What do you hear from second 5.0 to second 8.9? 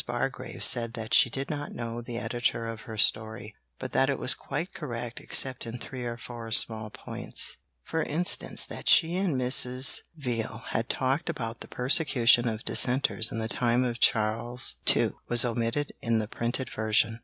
except in three or four small points; for instance, that